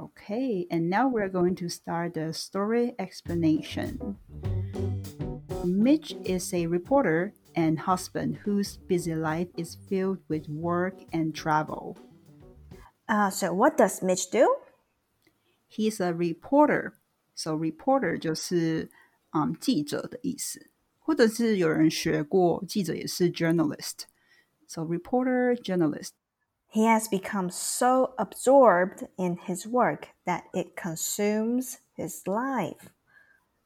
[0.00, 4.18] Okay, and now we're going to start the story explanation.
[5.64, 11.96] Mitch is a reporter and husband whose busy life is filled with work and travel.
[13.08, 14.54] Uh, so what does Mitch do?
[15.66, 16.92] He's a reporter.
[17.34, 18.90] So reporter 就是
[19.32, 26.10] 嗯记者的意思，或者是有人学过记者也是 journalist。So reporter journalist.
[26.70, 32.90] He has become so absorbed in his work that it consumes his life.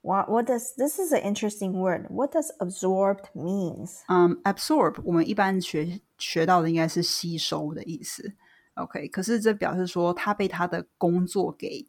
[0.03, 2.07] What, what does this is an interesting word?
[2.09, 4.03] What does absorbed means?
[4.09, 8.33] Um, absorb 我们一般学学到的应该是吸收的意思。
[8.75, 11.87] OK，可是这表示说他被他的工作给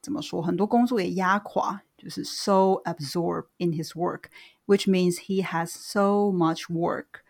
[0.00, 0.40] 怎么说？
[0.40, 7.22] 很多工作给压垮，就是 so absorbed in his work，which means he has so much work。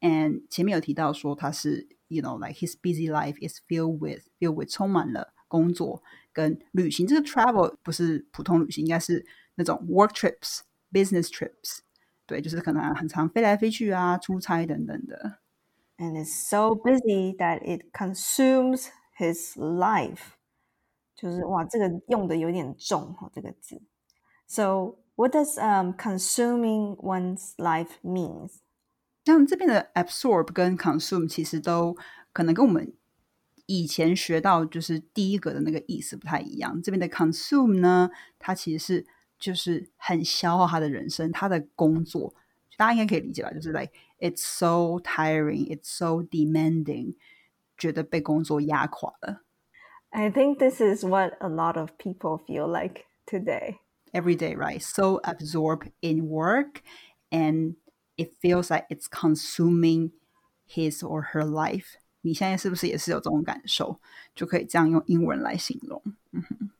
[0.00, 6.02] and 前面有提到说他是 you know like his busy life is filled with filled with 充满了工作
[6.32, 7.06] 跟旅行。
[7.06, 9.24] 这个 travel 不是普通旅行，应该是
[9.54, 11.78] 那种 work trips、business trips。
[12.26, 15.38] 对，就是可能很常飞来飞去啊，出差等等的。
[15.98, 20.32] And it's so busy that it consumes his life.
[21.14, 23.80] 就是哇，这个用的有点重哈，这个字。
[24.46, 28.56] So what does um consuming one's life means?
[29.28, 31.96] 像这边的 absorb 跟 consume 其实都
[32.32, 32.92] 可能跟我们
[33.66, 36.82] 以前学到就是第一个的那个意思不太一样。
[36.82, 39.06] 这边的 consume 呢，它其实是
[39.38, 42.34] 就是很消耗他的人生，他的工作，
[42.76, 43.50] 大家应该可以理解吧？
[43.52, 47.16] 就是 like it's so tiring, it's so demanding，
[47.76, 49.42] 觉得被工作压垮了。
[50.10, 53.78] I think this is what a lot of people feel like today.
[54.12, 54.80] Every day, right?
[54.80, 56.82] So absorbed in work
[57.30, 57.74] and
[58.19, 60.11] it feels like it's consuming
[60.67, 61.79] his or her life.
[61.79, 61.85] life。
[62.21, 63.99] 你现在是不是也是有这种感受？
[64.35, 66.01] 就可以这样用英文来形容。
[66.31, 66.71] 嗯哼。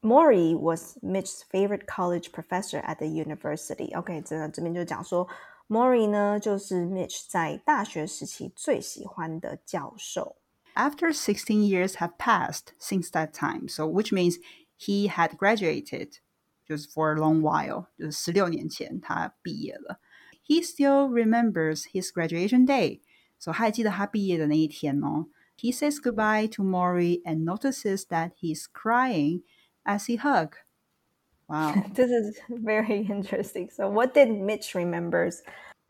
[0.00, 3.92] Morrie was Mitch's favorite college professor at the university.
[3.98, 5.26] OK，这这边就讲说
[5.66, 10.36] ，Morrie 呢就是 Mitch 在大学时期最喜欢的教授。
[10.76, 14.36] After sixteen years have passed since that time, so which means
[14.78, 16.20] he had graduated.
[16.68, 20.00] just for a long while，就是十六年前他毕业了。
[20.48, 22.88] he still remembers his graduation day.
[22.88, 23.00] day，
[23.38, 29.42] 所、so, he says goodbye to Morrie and notices that he's crying
[29.84, 30.56] as he hug.
[31.48, 33.68] Wow, this is very interesting.
[33.70, 35.42] So, what did Mitch remembers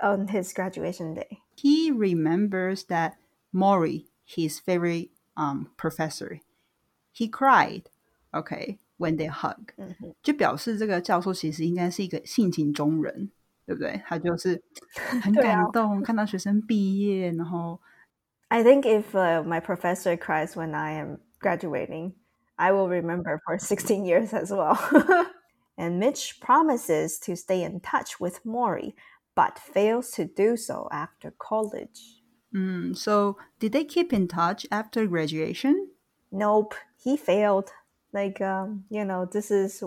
[0.02, 1.38] on his graduation day?
[1.56, 3.16] He remembers that
[3.54, 6.40] Morrie, his favorite um professor,
[7.12, 7.90] he cried.
[8.34, 10.10] Okay, when they hug，、mm hmm
[18.50, 22.14] i think if uh, my professor cries when I am graduating,
[22.58, 24.78] I will remember for 16 years as well.
[25.78, 28.94] and Mitch promises to stay in touch with Morrie,
[29.34, 32.22] but fails to do so after college.
[32.54, 35.90] Mm, so, did they keep in touch after graduation?
[36.32, 37.70] Nope, he failed.
[38.12, 39.84] Like, um, you know, this is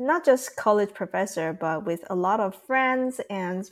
[0.00, 3.70] not just college professor, but with a lot of friends and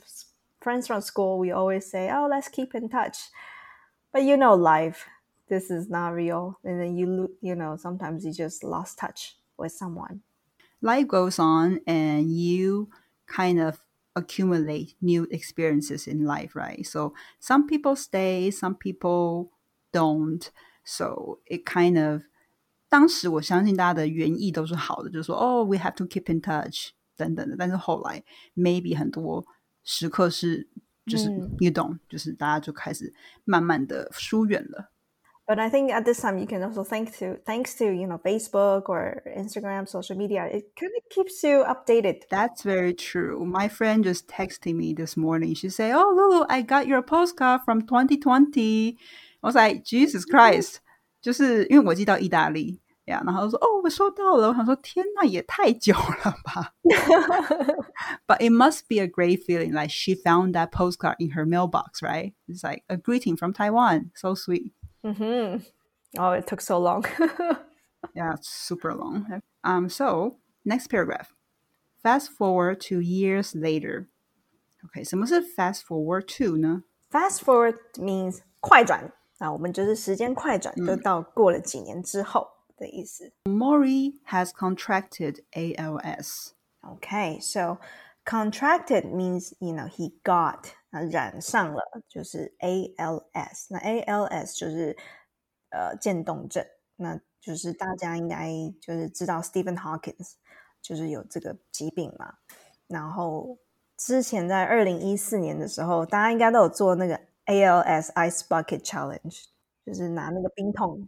[0.61, 3.29] friends from school, we always say, "Oh, let's keep in touch."
[4.11, 5.07] But you know, life,
[5.47, 9.71] this is not real, and then you you know sometimes you just lost touch with
[9.71, 10.23] someone.
[10.81, 12.89] Life goes on, and you
[13.27, 13.85] kind of
[14.15, 16.85] accumulate new experiences in life, right?
[16.85, 19.51] So some people stay, some people
[19.91, 20.49] don't.
[20.83, 22.23] So it kind of
[22.88, 27.56] 当时我相信大家的原意都是好的，就是说哦，we have to keep in touch 等等的。
[27.58, 28.22] 但是后来
[28.54, 29.44] maybe 很多
[29.82, 30.68] 时刻是
[31.06, 31.28] 就是
[31.58, 33.12] 你懂，就是大家就开始
[33.44, 34.90] 慢慢的疏远了。
[35.46, 38.84] But I think at this time you can also thank to thanks to you know Facebook
[38.84, 42.22] or Instagram, social media, it kind of keeps you updated.
[42.30, 43.44] That's very true.
[43.44, 45.54] My friend just texted me this morning.
[45.54, 48.96] She said, "Oh, Lulu, I got your postcard from 2020."
[49.42, 50.80] I was like, Jesus Christ.
[51.20, 54.48] 就是因为我寄到意大利呀，然后说哦，我收到了。
[54.48, 56.74] 我想说，天呐，也太久了吧。
[58.26, 62.32] But it must be a great feeling, like she found that postcard in her mailbox, right?
[62.48, 64.10] It's like a greeting from Taiwan.
[64.14, 64.72] So sweet.
[65.02, 65.62] Mm-hmm.
[66.18, 67.04] Oh, it took so long.
[68.14, 69.42] yeah, super long.
[69.62, 71.34] Um, so next paragraph.
[72.02, 74.08] Fast forward to years later.
[74.86, 76.84] Okay, 什么是 fast forward to 呢？
[77.10, 79.12] Fast forward means 快转。
[79.39, 82.47] 那我们就是时间快转，就到过了几年之后
[82.77, 83.33] 的意思。
[83.45, 86.51] Maury has contracted ALS.
[86.81, 87.77] Okay, so
[88.25, 93.67] contracted means you know he got 啊染上了就是 ALS。
[93.69, 94.95] 那 ALS 就是
[95.71, 96.65] 呃渐冻症。
[96.97, 98.51] 那就是大家应该
[98.81, 100.33] 就是知道 Stephen Hawkins
[100.81, 102.35] 就是有这个疾病嘛。
[102.87, 103.57] 然后
[103.95, 107.19] 之前在二零一四年的时候，大家应该都有做那个
[107.49, 109.45] ALS Ice Bucket Challenge，
[109.85, 111.07] 就是拿那个冰桶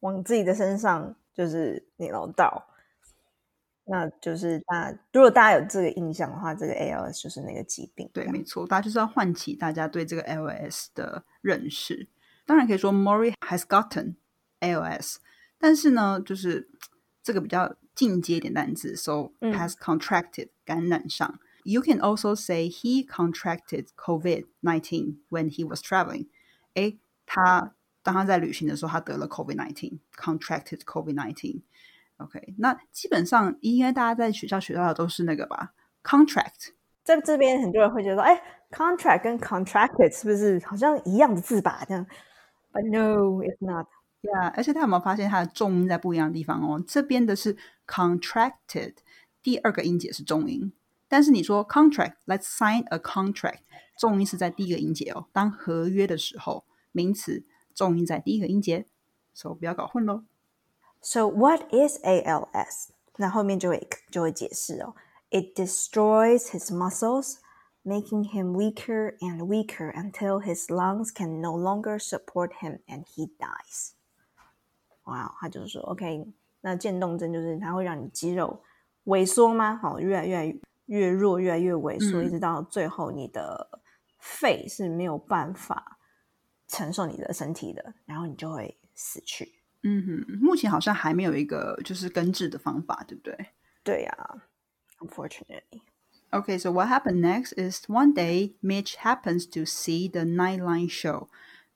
[0.00, 2.66] 往自己的身上就是那种倒。
[3.86, 8.08] 那就是大，如果大家有这个印象的话，这个 ALS 就是那个疾病。
[8.12, 12.06] 对，没错，大家就是要唤起大家对这个 ALS 的认识。
[12.46, 14.14] 当然可以说 Maury has gotten
[14.60, 15.16] ALS，
[15.58, 16.70] 但是呢，就是
[17.20, 21.40] 这个比较进阶一点单词，so has contracted 感染上。
[21.69, 26.27] You can also say he contracted COVID nineteen when he was traveling。
[26.75, 27.73] 哎，他
[28.03, 35.73] 当他在旅行的时候，他得了 COVID nineteen，contracted COVID nineteen。OK，那基本上应该大家在学校学到的都是那个吧？
[36.03, 36.69] Contract，
[37.03, 38.41] 在这边很多人会觉得说，哎，
[38.71, 41.83] contract 跟 contracted 是不是好像一样的字吧？
[41.87, 42.05] 这样，
[42.71, 43.87] But no, it's not.
[44.21, 46.83] Yeah，而且他有没有发现它的重音在不一样的地方哦？
[46.87, 48.95] 这边的是 contracted，
[49.41, 50.71] 第二个音节是重音，
[51.09, 53.59] 但是你说 contract，let's sign a contract，
[53.99, 55.27] 重音是在第一个音节哦。
[55.31, 58.85] 当合约的时候，名词重音在第一个音节，
[59.33, 60.23] 所以不要搞混喽。
[61.01, 62.89] So what is ALS？
[63.17, 64.95] 那后面就会就会解释哦。
[65.29, 67.35] It destroys his muscles,
[67.83, 73.29] making him weaker and weaker until his lungs can no longer support him and he
[73.37, 73.91] dies.
[75.03, 76.27] 哇，他就是说，OK，
[76.61, 78.63] 那渐冻症就是它会让你肌肉
[79.05, 79.77] 萎缩吗？
[79.77, 80.57] 好，越来越
[80.89, 83.81] 越弱，越来越萎缩，一直到最后你的
[84.19, 85.99] 肺是没有办法
[86.67, 89.61] 承受你的身体的，然后你就会死去。
[89.83, 93.37] 嗯哼，目前好像还没有一个就是根治的方法，对不对？
[93.83, 94.41] 对呀，
[94.99, 95.81] unfortunately.
[96.31, 101.27] Okay, so what happened next is one day Mitch happens to see the Nightline show.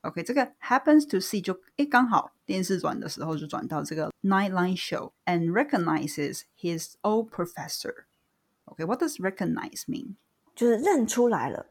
[0.02, 8.06] OK，这个 happens to see 就诶刚好电视转的时候就转到这个 Nightline show and recognizes his old professor.
[8.75, 10.17] Okay, what does recognize mean?
[10.55, 11.67] 就是认出来了。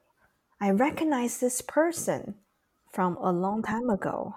[0.57, 2.35] I recognize this person
[2.91, 4.35] from a long time ago.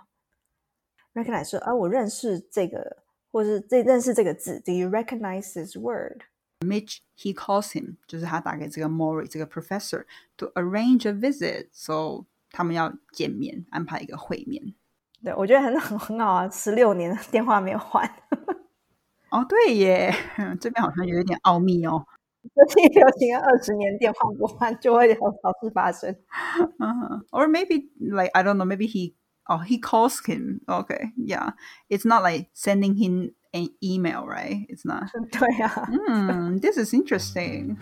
[1.14, 4.60] Recognize 说啊，我认识这个，或是这认识这个字。
[4.60, 6.22] Do you recognize this word?
[6.60, 9.30] Mitch he calls him，就是他打给这个 Morrie
[10.36, 11.68] to arrange a visit.
[11.72, 14.74] So 他们要见面，安排一个会面。
[15.22, 18.10] 对，我觉得很很很好啊，十六年的电话没有换。
[19.30, 20.14] 哦，对耶，
[20.60, 22.06] 这边好像有一点奥秘哦。
[22.69, 26.15] 最近流行二十年电话不换，就会有好事发生。
[27.31, 29.15] Or maybe like I don't know, maybe he
[29.49, 30.61] Oh, he calls him.
[30.67, 31.53] Okay, yeah.
[31.89, 34.65] It's not like sending him an email, right?
[34.69, 35.09] It's not.
[35.31, 35.67] 对 呀。
[35.89, 37.75] Hmm, this is interesting.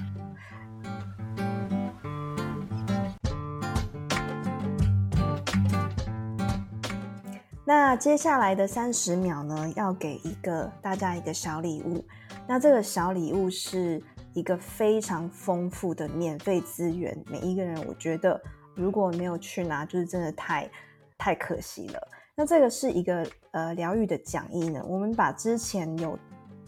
[7.65, 12.05] 那接下来的三十秒呢，要给一个大家一个小礼物。
[12.47, 14.03] 那这个小礼物是
[14.33, 18.41] 一个非常丰富的免费资源，每一个人我觉得
[18.75, 20.71] 如果没有去拿，就是真的太。
[21.17, 22.09] 太可惜了。
[22.35, 26.19] 那这个是一个呃疗愈的讲义呢，我们把之前有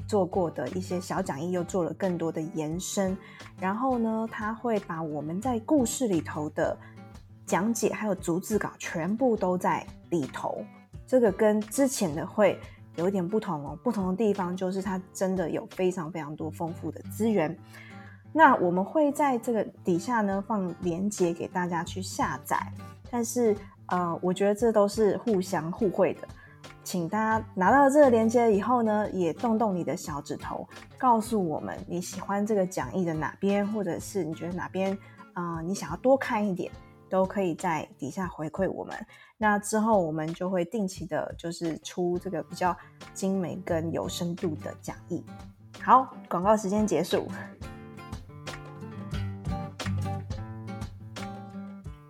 [0.07, 3.15] 做过的一些小讲义又做了更多的延伸，
[3.59, 6.79] 然后呢，他会把我们在故事里头的
[7.45, 10.65] 讲解还有逐字稿全部都在里头。
[11.07, 12.59] 这个跟之前的会
[12.97, 17.57] 有一点不同哦，不同的地方就是它真的有非常非常多丰富的资源。
[18.33, 22.59] 那我们会在这个底下呢放链接给大家去下载，
[23.11, 23.57] 但是。
[23.89, 26.27] 呃，我觉得这都是互相互惠的，
[26.83, 34.99] 请大家拿到这个链接以后呢，也动动你的小指头，告诉我们你喜欢这个讲义的哪边，或者是你觉得哪边
[35.35, 36.69] 啊，你想要多看一点，
[37.10, 38.96] 都可以在底下回馈我们。
[39.38, 42.76] 那之后我们就会定期的，就是出这个比较
[43.14, 45.24] 精美跟有深度的讲义。
[45.82, 47.28] 好，广告时间结束。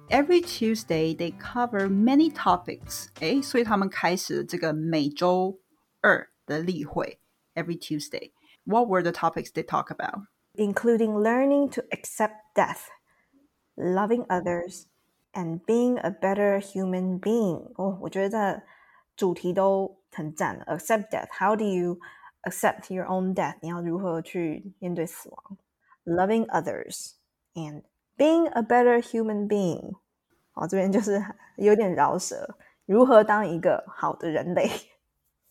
[0.09, 3.07] Every Tuesday they cover many topics.
[3.21, 5.61] 诶，所以他们开始这个每周
[6.01, 7.19] 二的例会。
[7.55, 8.33] Every Tuesday.
[8.65, 10.25] What were the topics they talk about?
[10.53, 12.89] Including learning to accept death,
[13.76, 14.86] loving others
[15.34, 17.68] and being a better human being.
[17.78, 17.98] Oh,
[20.68, 21.28] accept death.
[21.30, 22.00] How do you
[22.44, 23.56] accept your own death?
[23.60, 25.58] 你要如何去面对死亡?
[26.04, 27.14] Loving others
[27.54, 27.82] and
[28.16, 29.96] being a better human being.
[30.54, 31.22] 哦,这边就是
[31.56, 32.56] 有点饶舌,
[32.86, 34.70] 如何当一个好的人类,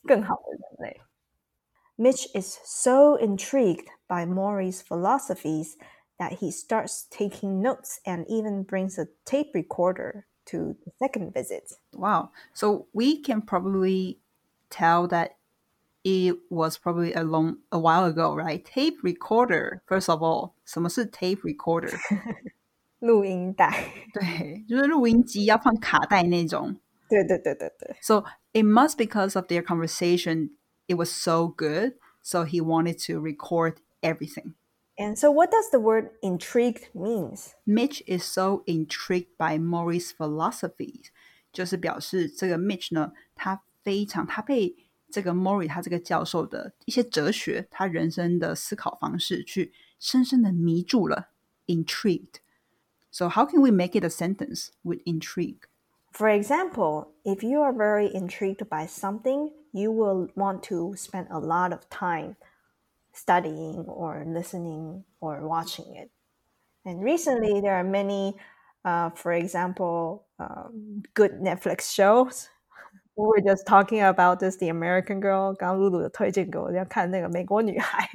[0.03, 1.01] 更好的人类?
[1.97, 5.75] Mitch is so intrigued by Morrie's philosophies
[6.18, 11.72] that he starts taking notes and even brings a tape recorder to the second visit.
[11.94, 12.30] Wow.
[12.52, 14.18] So we can probably
[14.68, 15.36] tell that
[16.02, 18.64] it was probably a long a while ago, right?
[18.64, 19.82] Tape recorder.
[19.86, 21.94] First of all, 什么是 tape recorder？
[23.00, 23.92] 录音带。
[24.12, 26.76] 对，就是录音机要放卡带那种。
[27.08, 27.96] 对对对对对。
[28.00, 30.50] So it must because of their conversation,
[30.86, 34.54] it was so good, so he wanted to record everything.
[34.97, 37.55] And so, what does the word intrigued means?
[37.65, 41.03] Mitch is so intrigued by Morrie's philosophy.
[41.53, 44.75] Mitch 呢，他非常他被
[45.09, 45.33] 这个
[53.11, 55.67] So, how can we make it a sentence with intrigue?
[56.11, 61.39] For example, if you are very intrigued by something, you will want to spend a
[61.39, 62.35] lot of time
[63.14, 66.10] studying or listening or watching it.
[66.84, 68.36] And recently, there are many,
[68.84, 72.48] uh, for example, um, good Netflix shows.
[73.16, 75.52] We were just talking about this, The American Girl.
[75.54, 78.08] 刚露露有推荐给我要看那个美国女孩。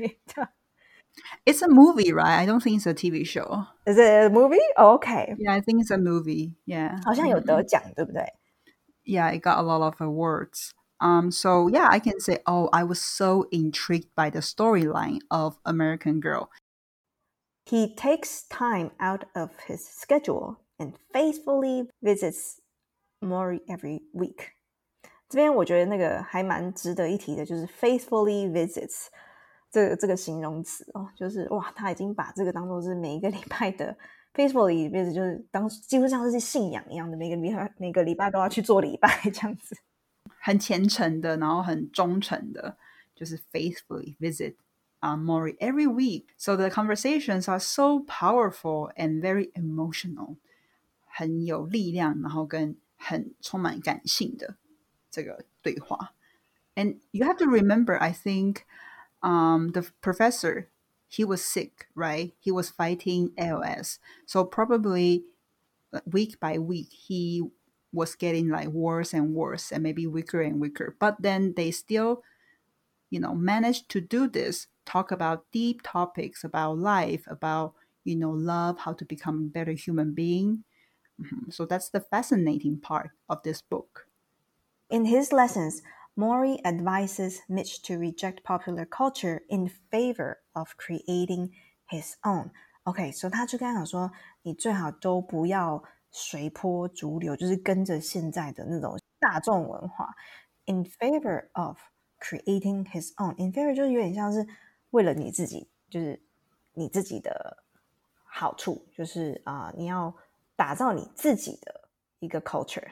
[1.45, 2.39] it's a movie, right?
[2.39, 3.65] I don't think it's a TV show.
[3.85, 4.57] Is it a movie?
[4.77, 5.35] Oh, okay.
[5.37, 6.55] Yeah, I think it's a movie.
[6.65, 6.99] Yeah.
[7.05, 8.33] 好像有得奖，对不对？
[9.05, 10.71] Yeah, it got a lot of awards.
[11.00, 15.56] Um, so yeah, I can say, oh, I was so intrigued by the storyline of
[15.64, 16.50] American Girl.
[17.64, 22.60] He takes time out of his schedule and faithfully visits
[23.22, 24.52] Morrie every week.
[25.28, 29.06] 这边我觉得那个还蛮值得一提的，就是 faithfully visits
[29.70, 33.96] 这个、这个形容词哦，就是哇，他已经把这个当做是每一个礼拜的
[34.34, 39.76] faithfully visit，就是当几乎像是信仰一样的，每个礼拜每个礼拜都要去做礼拜这样子。
[40.42, 42.78] 很虔诚的，然后很忠诚的，
[43.14, 44.54] 就是 faithfully visit
[45.00, 46.28] uh, Morrie every week.
[46.38, 50.36] So the conversations are so powerful and very emotional，
[51.06, 54.56] 很有力量，然后跟很充满感性的
[55.10, 56.14] 这个对话。
[56.74, 58.62] And you have to remember, I think,
[59.20, 60.68] um, the professor
[61.10, 62.32] he was sick, right?
[62.40, 65.24] He was fighting ALS, so probably
[66.10, 67.50] week by week he
[67.92, 70.96] was getting like worse and worse and maybe weaker and weaker.
[70.98, 72.22] But then they still,
[73.10, 78.30] you know, managed to do this, talk about deep topics about life, about, you know,
[78.30, 80.64] love, how to become a better human being.
[81.20, 81.50] Mm-hmm.
[81.50, 84.06] So that's the fascinating part of this book.
[84.88, 85.82] In his lessons,
[86.18, 91.50] Morrie advises Mitch to reject popular culture in favor of creating
[91.90, 92.50] his own.
[92.86, 94.10] Okay, so he OK，所、so、以他就跟他讲说，
[94.42, 100.14] 你最好都不要随波逐流，就是跟着现在的那种大众文化。
[100.66, 101.78] In favor of
[102.20, 103.34] creating his own.
[103.38, 104.46] In favor 就是有点像是
[104.90, 106.20] 为了你自己，就是
[106.74, 107.64] 你自己的
[108.24, 110.14] 好处，就是啊、你要
[110.56, 111.88] 打造你自己的
[112.18, 112.88] 一个 culture。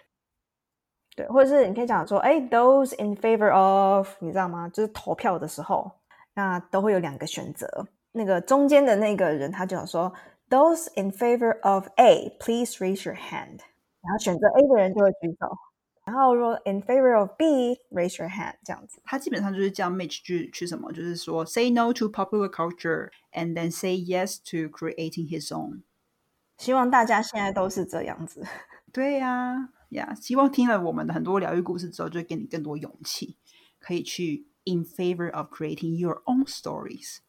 [1.15, 4.69] 对，或者是你可以讲说，哎，those in favor of，你知道吗？
[4.69, 5.91] 就是投票的时候，
[6.35, 7.87] 那都会有两个选择。
[8.13, 10.13] 那个中间的那个人，他就想说
[10.50, 13.60] ，those in favor of A，please raise your hand。
[14.02, 15.58] 然后选择 A 的人就会举手。
[16.06, 19.02] 然后说 in favor of B，raise your hand，这样子。
[19.06, 25.84] 他基本上就是叫 Mitch 去去什么，就是说 say no to popular culture and then say yes to creating his own。
[26.58, 28.46] 希望大家现在都是这样子。
[28.92, 29.70] 对呀。
[29.94, 33.38] 呀，希望听了我们的很多疗愈故事之后，就会给你更多勇气，
[33.80, 37.20] 可以去 in favor of creating your own stories.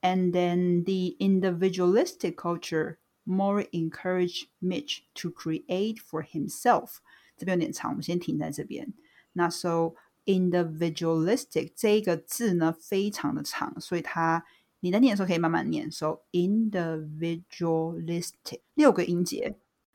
[0.00, 6.98] and then the individualistic culture Morrie encouraged Mitch to create for himself。
[7.36, 8.92] 这边有点长，我们先停在这边。
[9.34, 14.44] 那 so individualistic 这个字呢非常的长，所以它
[14.80, 15.90] 你在念的时候可以慢慢念。
[15.90, 18.60] So individualistic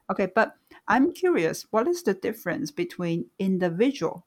[0.08, 0.54] okay, but
[0.86, 4.24] I'm curious, what is the difference between individual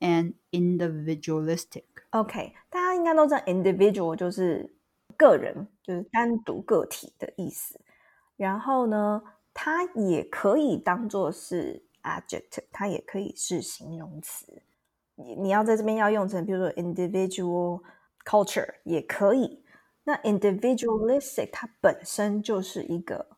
[0.00, 1.84] and individualistic?
[2.10, 4.74] OK，大家应该都知道 individual 就是
[5.22, 7.80] 个人，就是单独个体的意思。
[8.36, 9.22] 然后呢，
[9.54, 14.62] 它也可以当做是 adjective，它也可以是形容词。
[15.14, 17.82] 你你要在这边要用成，比如说 individual
[18.24, 19.64] culture 也可以。
[20.04, 23.36] 那 individualistic 它本身就是一个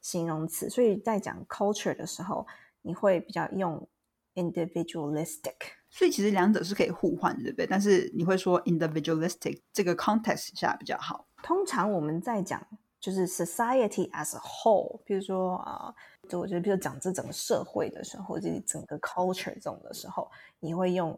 [0.00, 2.46] 形容词，所以在讲 culture 的时候，
[2.82, 3.88] 你会比较用
[4.34, 5.54] individualistic。
[5.96, 7.66] 所以其实两者是可以互换的，对不对？
[7.68, 11.28] 但是你会说 individualistic 这个 context 下比较好。
[11.40, 12.66] 通常我们在讲
[12.98, 15.94] 就是 society as a whole，比如说啊，
[16.28, 21.16] 就我觉得，比如讲这整个社会的时候，或者整个 culture 这种的时候，你会用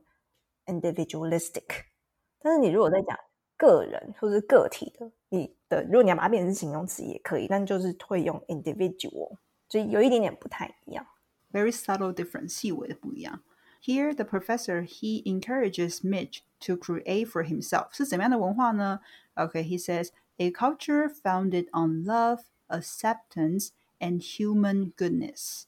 [0.67, 1.65] individualistic。
[2.41, 3.19] 但是你如果在讲
[3.57, 9.39] 个人或者个体的，你的如果你要把它变成形容词也可以，但就是会用 individual，
[9.71, 11.07] 所以有一点点不太一样。
[11.51, 13.43] Very subtle difference，细微的不一样。
[13.86, 19.00] Here, the professor he encourages Mitch to create for himself 是怎么样的文化呢？
[19.36, 25.64] Okay, he says a culture founded on love, acceptance, and human goodness.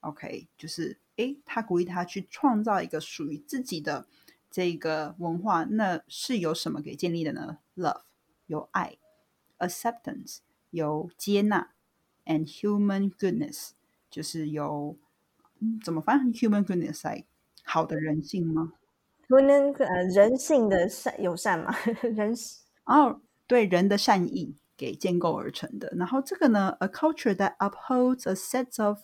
[0.00, 4.06] OK，就是诶，他鼓励他去创造一个属于自己的
[4.50, 7.58] 这个文化，那是由什么给建立的呢？
[7.76, 8.02] Love
[8.46, 8.96] 有爱，
[9.58, 10.38] acceptance
[10.70, 11.72] 有接纳，
[12.24, 13.72] and human goodness
[14.10, 14.96] 就是有
[15.84, 17.24] 怎么翻 human goodness 来
[17.67, 18.71] 好的人性吗？
[19.27, 22.33] 不能呃人性的善友善嘛，人
[22.85, 25.91] 哦对人的善意给建构而成的。
[25.97, 28.99] 然后这个呢，a culture that upholds a set of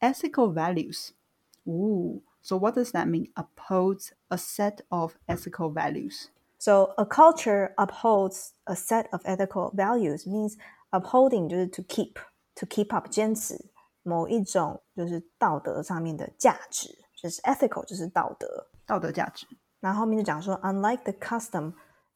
[0.00, 1.12] ethical values.
[1.64, 3.32] Ooh, so what does that mean?
[3.32, 6.26] Upholds a set of ethical values.
[6.58, 10.56] So a culture upholds a set of ethical values means
[10.90, 12.14] upholding 就是 to keep
[12.54, 13.70] to keep up 坚持
[14.02, 19.44] 某一种就是道德上面的价值，就是 ethical 就是道德道德价值。
[19.80, 21.72] 然后后面就讲说，unlike the custom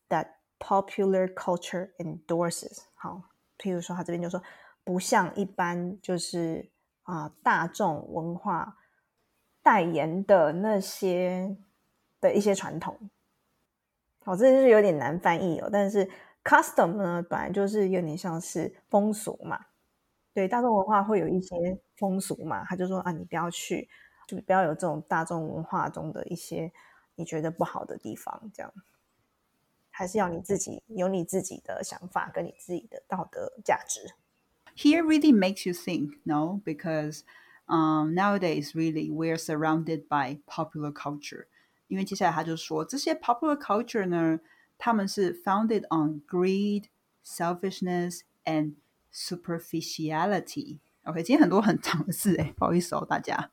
[0.09, 0.28] that
[0.59, 2.83] popular culture endorses。
[2.95, 3.23] 好，
[3.59, 4.40] 譬如说他这边就说，
[4.85, 6.71] 不像一般就是
[7.02, 8.76] 啊大众文化
[9.62, 11.57] 代言的那些
[12.21, 13.11] 的一些传统。
[14.25, 15.69] 好，这就是有点难翻译哦。
[15.73, 16.09] 但是
[16.45, 19.59] custom 呢，本来就是有点像是风俗嘛。
[20.33, 21.57] 对，大众文化会有一些
[21.97, 22.64] 风俗嘛。
[22.64, 23.88] 他就说啊，你不要去，
[24.37, 26.72] 就不要有这种大众文化中的一些
[27.16, 28.72] 你觉得不好的地方，这样。
[29.90, 34.14] 还是要你自己有你自己的想法跟你自己的道德价值。
[34.75, 36.60] Here really makes you think, no?
[36.64, 37.25] Because
[37.66, 41.46] um, nowadays, really, we're surrounded by popular culture.
[41.88, 44.40] 因为接下来他就说，这些 popular culture 呢，
[44.78, 46.84] 他们是 founded on greed,
[47.25, 48.76] selfishness, and
[49.12, 50.78] superficiality.
[51.02, 53.50] OK，今天很多很长的字哎，不好意思哦，大家。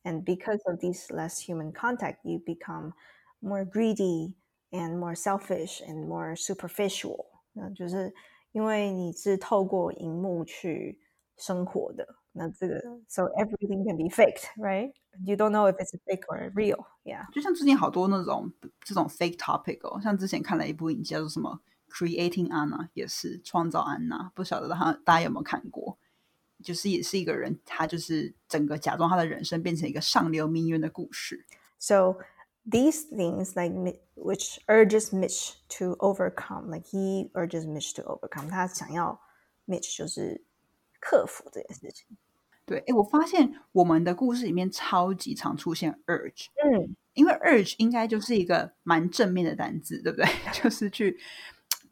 [0.02, 2.92] and because of this less human contact, you become
[3.40, 4.34] more greedy
[4.70, 7.26] and more selfish and more superficial。
[7.52, 8.12] 那就是
[8.52, 11.00] 因为你是透过荧幕去
[11.36, 12.17] 生活的，那这个
[13.08, 14.92] so everything can be faked, right?
[15.24, 16.86] You don't know if it's fake or real.
[17.04, 17.30] Yeah.
[17.32, 25.96] 就像最近好多那种这种 fake topic 哦，像之前看了一部影集叫做什么 Creating Anna，也是创造安娜，不晓得他大家有没有看过？
[26.62, 31.44] 就是也是一个人，他就是整个假装他的人生变成一个上流名媛的故事。
[31.78, 32.16] So
[32.68, 39.20] these things like which urges Mitch to overcome, like he urges Mitch to overcome，他想要
[39.66, 40.42] Mitch 就是
[41.00, 42.16] 克服这件事情。
[42.69, 50.27] 对，哎，我发现我们的故事里面超级常出现 urge，嗯，因为 urge 应该就是一个蛮正面的单字，对不对？
[50.53, 51.17] 就是去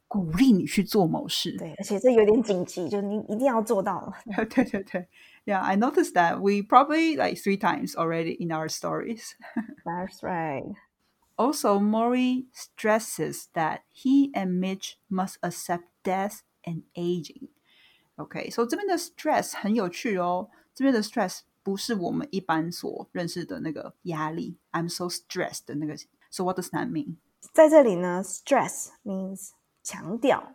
[0.06, 1.56] 鼓励你去做某事。
[1.58, 4.14] 对，而且这有点紧急，就是你一定要做到。
[4.50, 5.08] 对对对
[5.44, 9.32] ，Yeah, I noticed that we probably like three times already in our stories.
[9.84, 10.64] That's right.
[11.36, 17.48] Also, Morrie stresses that he and Mitch must accept death and aging.
[18.16, 20.48] Okay, OK，所、so、以这边的 stress 很有趣哦。
[20.78, 24.56] 这边的 stress 不是我们一般所认识的那个压力。
[24.70, 25.96] I'm so stressed 的那个。
[26.30, 27.16] So what does that mean？
[27.52, 29.50] 在这里呢，stress means
[29.82, 30.54] 强调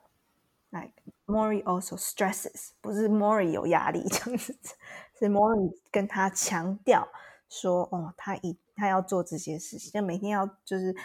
[0.70, 0.94] ，like
[1.26, 4.58] Maury also stresses，不是 Maury 有压力这样子，
[5.20, 7.10] 是 Maury 跟他强调
[7.50, 10.96] 说，哦，他一他要做这些事情，就每天要就是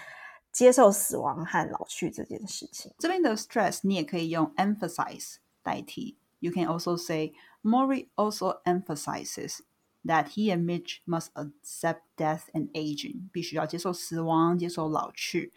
[0.52, 2.94] 接受死亡和老去这件事情。
[3.00, 6.16] 这边的 stress 你也可以用 emphasize 代替。
[6.40, 7.33] You can also say
[7.64, 9.61] Morrie also emphasizes
[10.05, 13.29] that he and Mitch must accept death and aging.
[13.33, 15.53] 必须要接受死亡，接受老去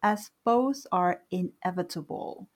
[0.00, 2.46] ，as both are inevitable.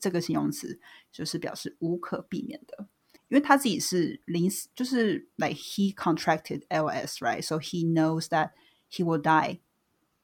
[0.00, 0.80] 这个形容词
[1.12, 2.88] 就是表示无可避免的，
[3.28, 7.42] 因为他自己是临死，就是 like he contracted LS right?
[7.42, 8.52] So he knows that
[8.90, 9.60] he will die.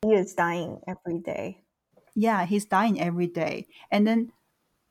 [0.02, 1.58] He is dying every day
[2.15, 3.67] Yeah, he's dying every day.
[3.89, 4.31] And then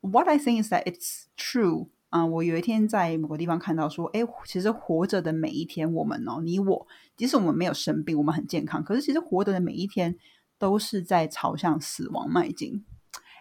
[0.00, 1.88] what I think is that it's true.
[2.10, 6.86] 啊、uh,，我有一天在某个地方看到说，哎，其实活着的每一天，我们哦，你我，
[7.16, 10.16] 即使我们没有生病，我们很健康，可是其实活着的每一天
[10.58, 12.84] 都是在朝向死亡迈进。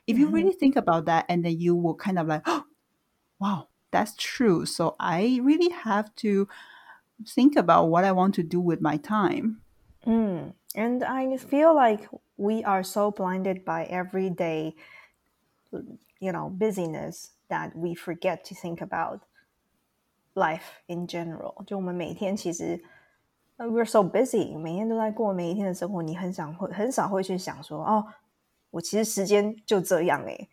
[0.06, 2.66] If you really think about that, and then you will kind of like, oh,
[3.40, 4.66] wow, that's true.
[4.66, 6.48] So I really have to
[7.26, 9.62] think about what I want to do with my time.
[10.06, 10.54] Mm.
[10.76, 14.76] And I feel like we are so blinded by everyday,
[16.20, 19.22] you know, busyness that we forget to think about
[20.36, 21.64] life in general.
[21.66, 22.82] 就我们每天其实，
[23.58, 28.06] we're so busy，每天都在过每一天的生活，你很想会很少会去想说，哦，
[28.70, 30.48] 我其实时间就这样哎，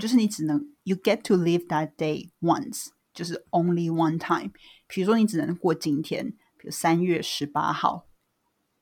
[0.00, 4.52] 就是你只能 you get to live that day once，就是 only one time。
[4.86, 8.06] 比如说你只能过今天，比如三月十八号，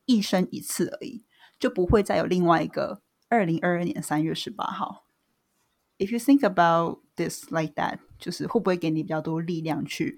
[0.09, 1.23] 一生一次而已，
[1.59, 5.05] 就不会再有另外一个二零二二年三月十八号。
[5.99, 10.17] If you think about this like that，就是会不会给你比较多力量去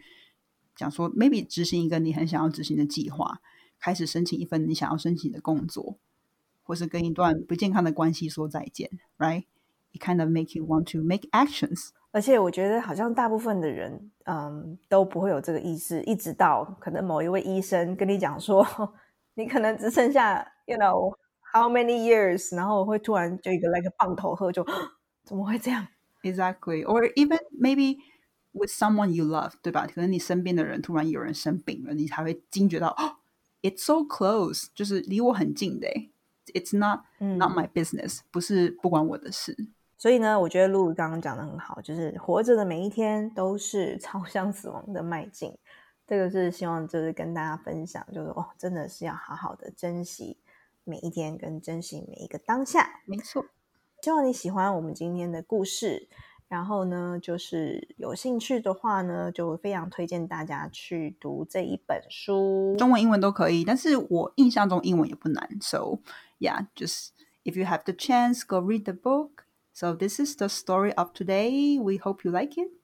[0.77, 3.41] 讲说，maybe 执行一个你很想要执行的计划，
[3.79, 5.97] 开始申请一份你想要申请的工作，
[6.63, 11.89] 或是跟一段不健康的关系说再见，right？It kind of make you want to make actions。
[12.11, 18.63] 而且我觉得好像大部分的人，嗯，都不会有这个意识，一直到可能某一位医生跟你讲说，
[19.35, 21.15] 你可能只剩下，you know
[21.53, 24.65] how many years，然后会突然就一个来个棒头喝就。
[25.23, 25.87] 怎么会这样
[26.23, 27.97] ？Exactly, or even maybe
[28.51, 29.87] with someone you love，对吧？
[29.87, 33.17] 可能你身边的人突然有人生病了，你才会惊觉到，哦
[33.61, 35.87] ，It's so close，就是离我很近的。
[36.53, 39.55] It's not not my business，不是不关我的事。
[39.97, 45.55] 所以呢，我觉得露露刚刚讲的很好，就是活着的每一天都是 朝向死亡的迈进。
[46.11, 50.35] 这个是希望就是跟大家分享，就是哦，真的是要好好的珍惜
[50.83, 52.99] 每一天，跟珍惜每一个当下。
[53.05, 53.45] 没错。
[54.01, 56.09] 希望你喜欢我们今天的故事，
[56.49, 63.63] 然后呢，就是有兴趣的话呢，就非常推荐大家去读这一本书，中文、英文都可以。
[63.63, 65.99] 但是我印象中英文也不难，So
[66.39, 67.11] yeah, just
[67.45, 69.45] if you have the chance, go read the book.
[69.71, 71.79] So this is the story of today.
[71.81, 72.80] We hope you like it.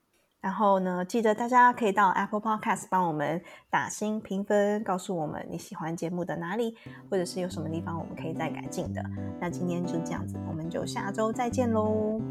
[0.47, 6.73] 然后呢，记得大家可以到 Apple Podcast 帮我们打新评分，告诉我们你喜欢节目的哪里，
[7.10, 9.03] 或者是有什么地方我们可以再改进的。
[9.41, 12.21] 那今天就这样子，我们就下周再见喽。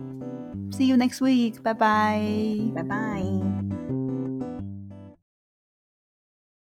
[0.70, 1.62] See you next week.
[1.62, 2.72] Bye bye.
[2.74, 3.55] Bye bye.